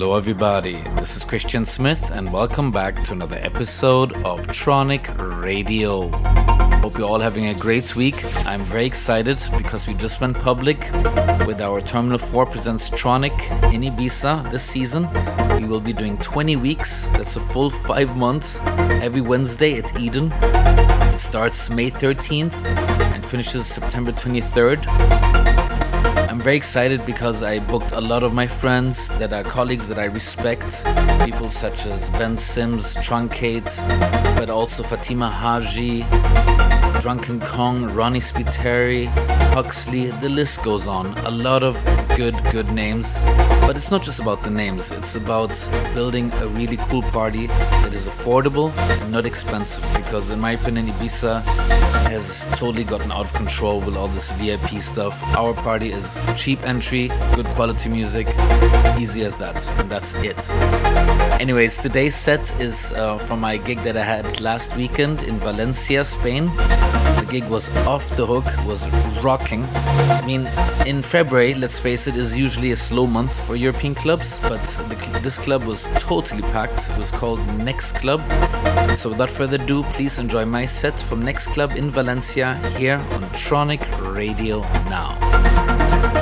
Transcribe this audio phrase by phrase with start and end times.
[0.00, 0.80] Hello, everybody.
[0.96, 5.04] This is Christian Smith, and welcome back to another episode of Tronic
[5.42, 6.08] Radio.
[6.80, 8.24] Hope you're all having a great week.
[8.46, 10.90] I'm very excited because we just went public
[11.46, 13.34] with our Terminal 4 Presents Tronic
[13.74, 15.06] in Ibiza this season.
[15.60, 18.58] We will be doing 20 weeks, that's a full five months,
[19.04, 20.32] every Wednesday at Eden.
[21.12, 25.39] It starts May 13th and finishes September 23rd.
[26.28, 29.98] I'm very excited because I booked a lot of my friends that are colleagues that
[29.98, 30.84] I respect.
[31.24, 33.70] People such as Ben Sims, Truncate,
[34.36, 36.00] but also Fatima Hajji,
[37.00, 39.06] Drunken Kong, Ronnie Spiteri,
[39.54, 41.06] Huxley, the list goes on.
[41.24, 41.82] A lot of
[42.14, 43.18] good, good names.
[43.62, 45.50] But it's not just about the names, it's about
[45.94, 49.82] building a really cool party that is affordable and not expensive.
[49.94, 51.42] Because, in my opinion, Ibiza
[52.10, 55.22] has totally gotten out of control with all this VIP stuff.
[55.36, 58.26] Our party is cheap entry, good quality music,
[58.98, 60.50] easy as that, and that's it.
[61.40, 66.04] Anyways, today's set is uh, from my gig that I had last weekend in Valencia,
[66.04, 66.50] Spain.
[67.20, 68.88] The gig was off the hook, was
[69.22, 69.64] rocking.
[69.74, 70.48] I mean,
[70.86, 75.20] in February, let's face it, is usually a slow month for European clubs, but cl-
[75.20, 76.90] this club was totally packed.
[76.90, 78.20] It was called Next Club.
[78.96, 83.22] So, without further ado, please enjoy my set from Next Club in Valencia here on
[83.30, 83.82] Tronic
[84.14, 86.19] Radio Now.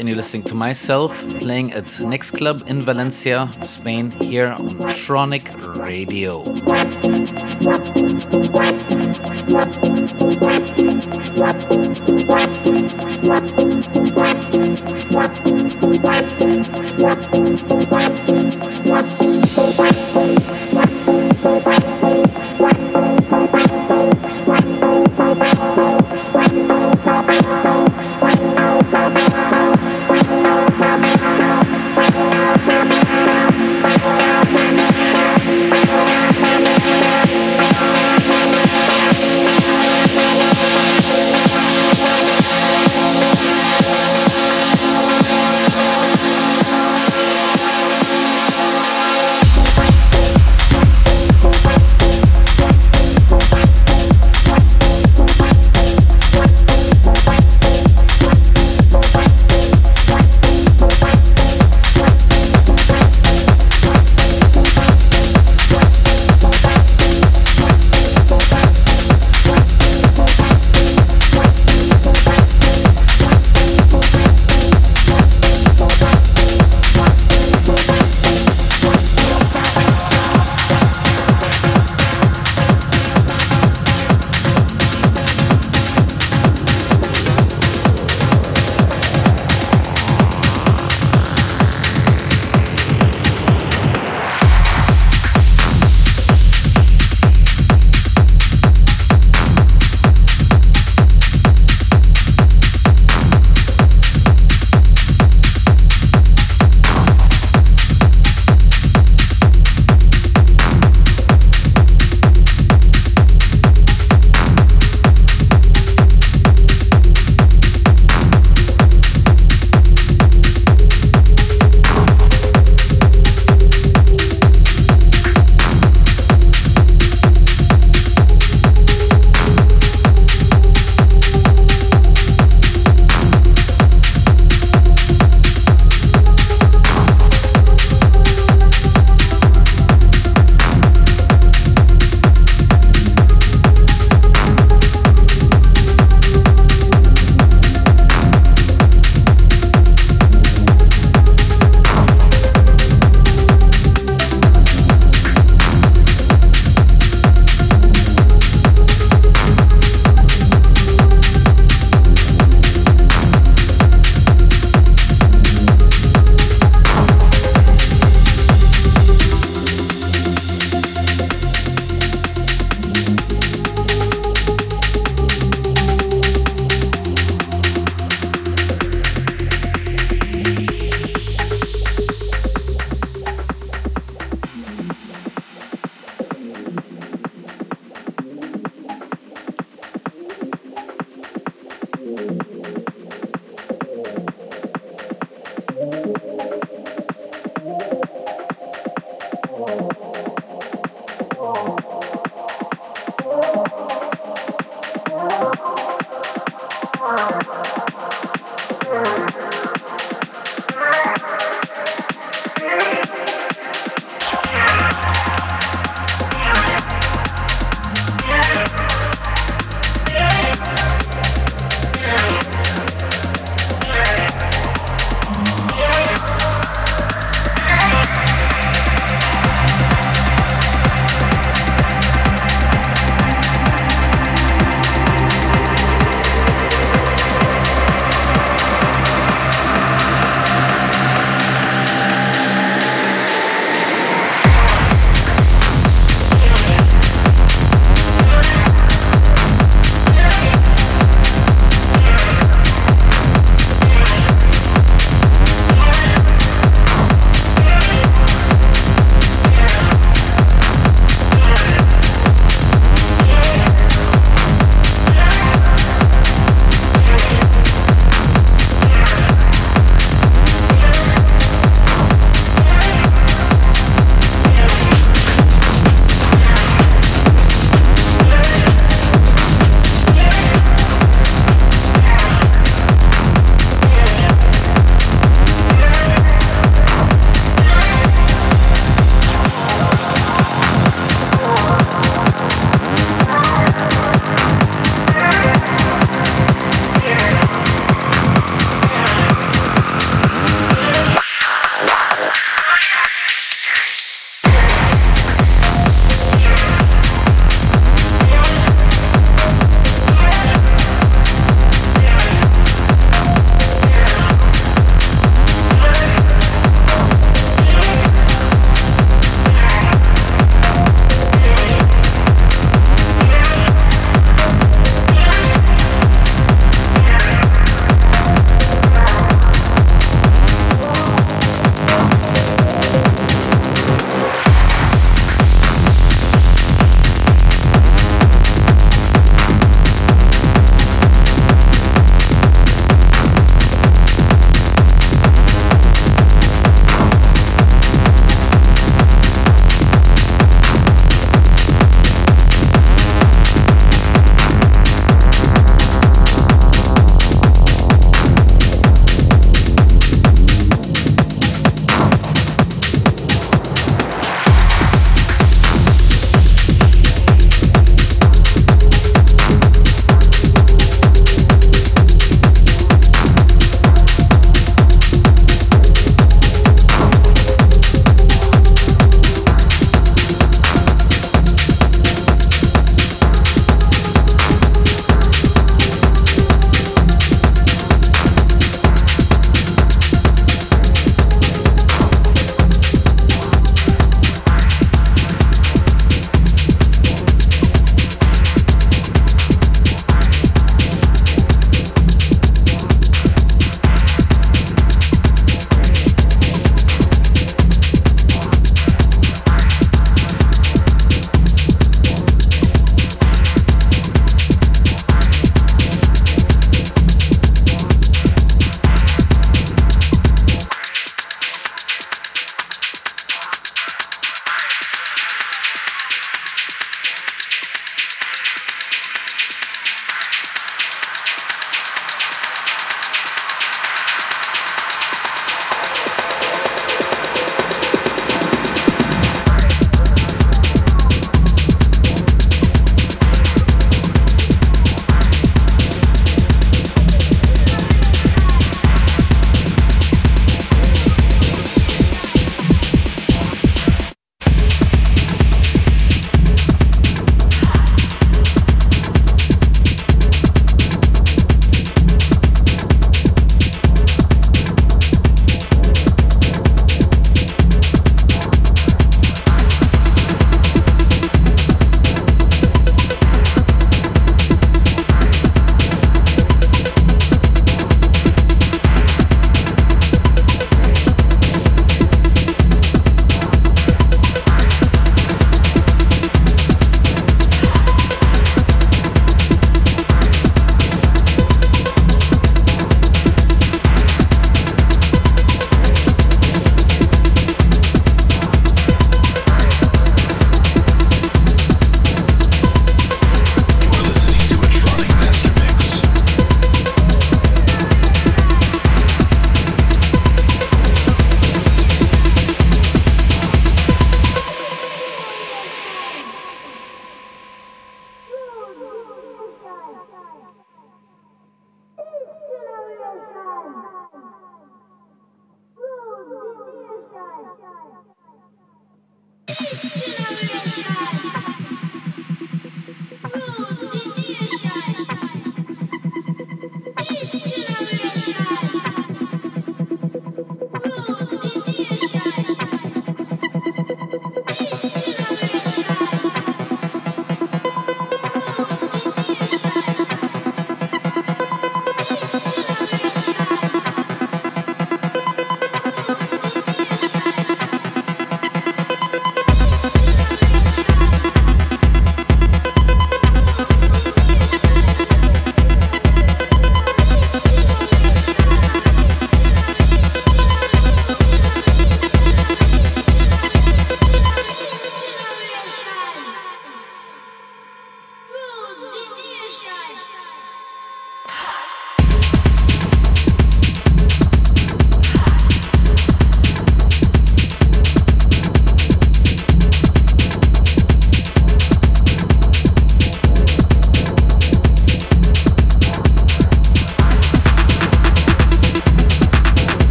[0.00, 5.46] and you're listening to myself playing at Next Club in Valencia, Spain, here on Tronic
[5.76, 6.42] Radio.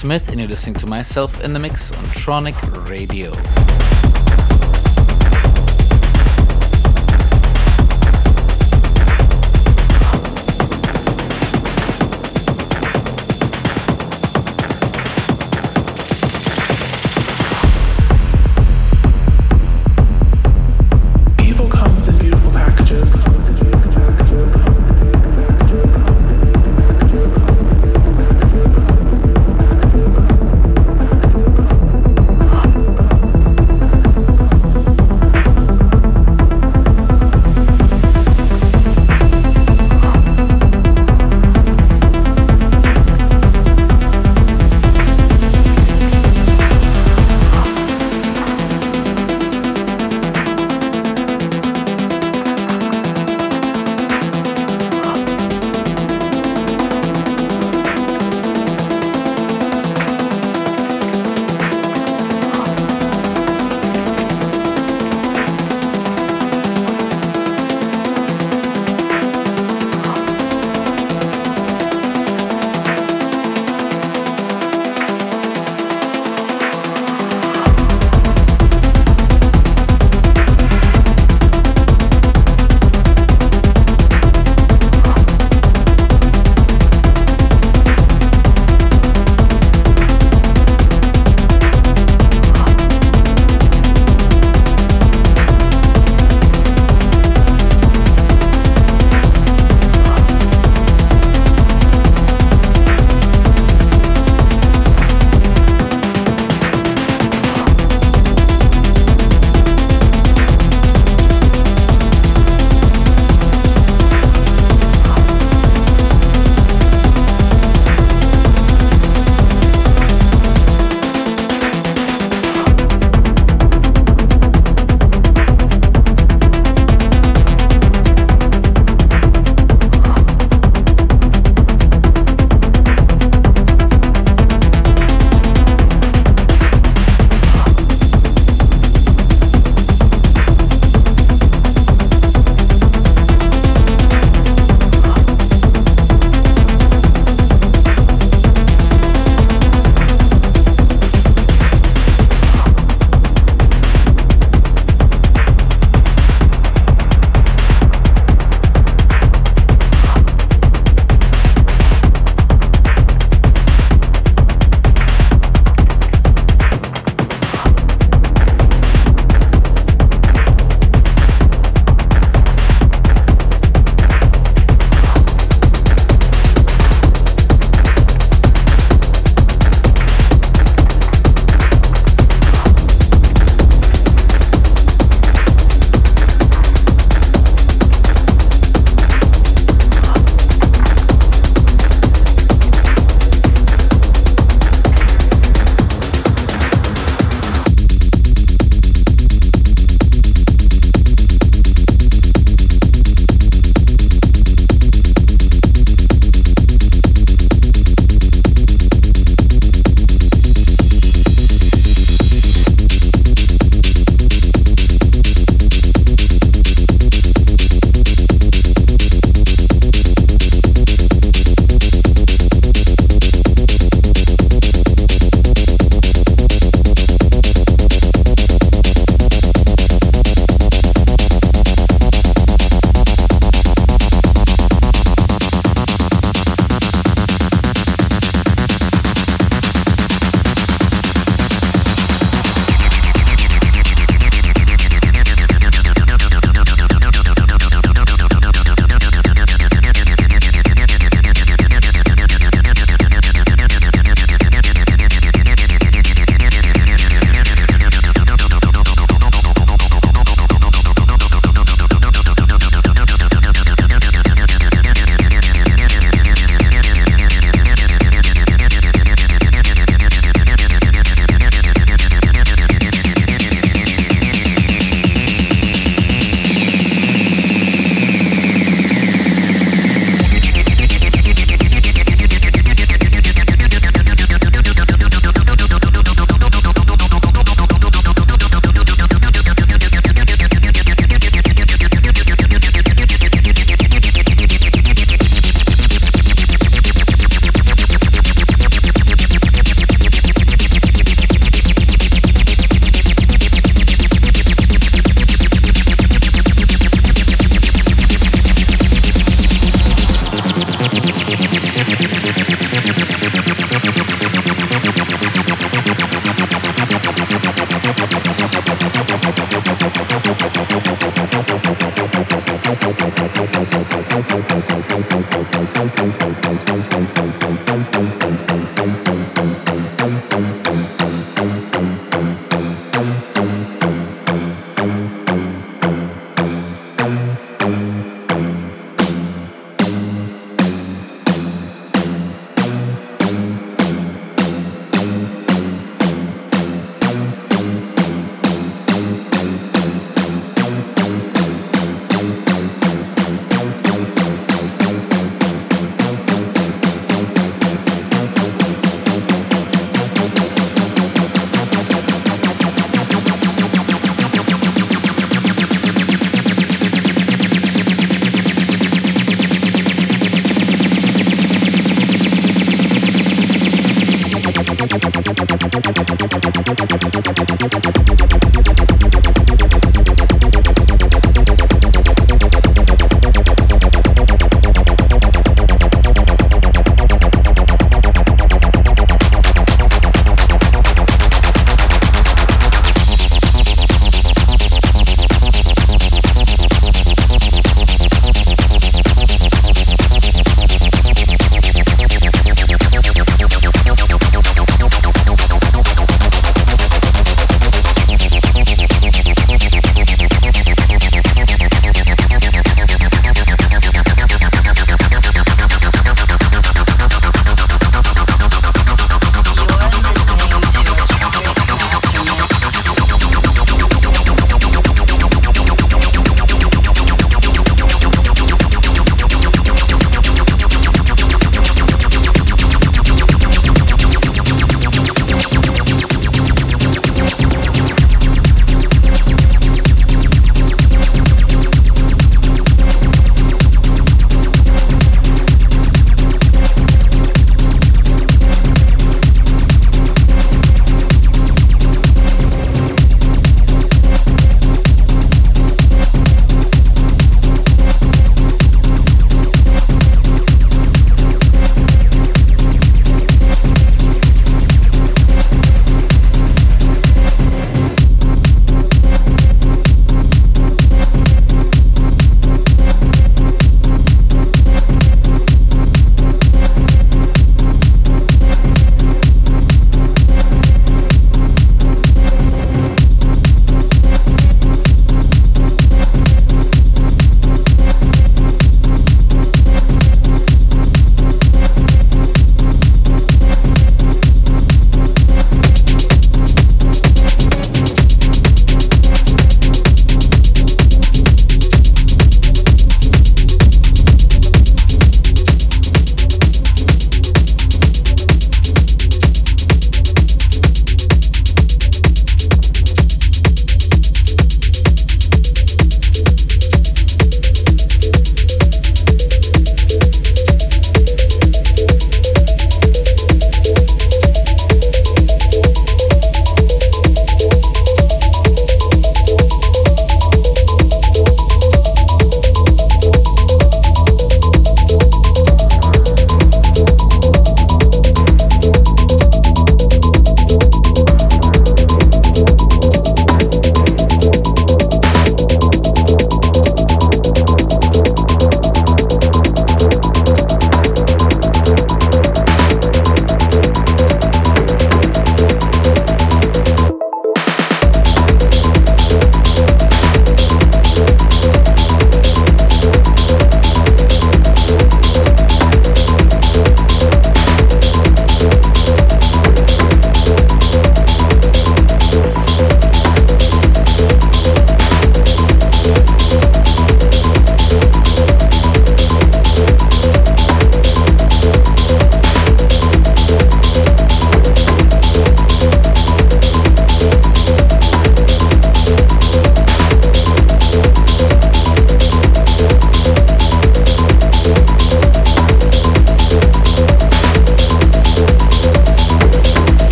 [0.00, 3.32] Smith, and you're listening to myself in the mix on Tronic Radio.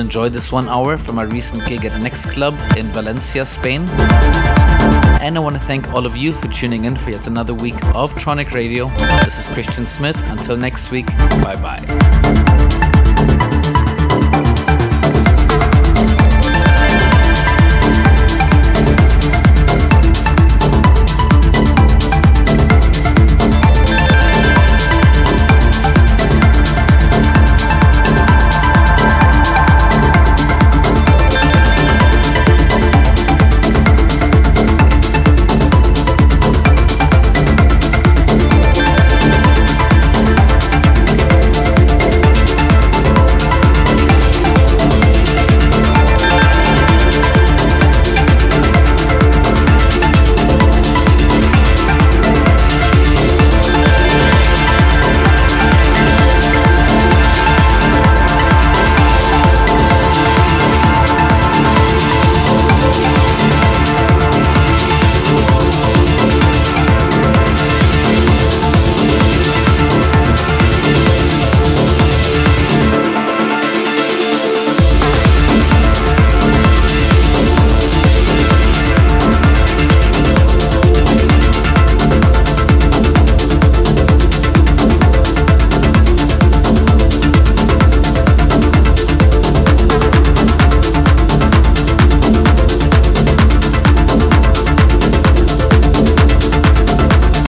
[0.00, 3.86] All enjoyed this one hour from my recent gig at Next Club in Valencia, Spain.
[5.20, 7.74] And I want to thank all of you for tuning in for yet another week
[7.94, 8.88] of Tronic Radio.
[9.24, 10.16] This is Christian Smith.
[10.28, 11.06] Until next week,
[11.42, 12.89] bye bye.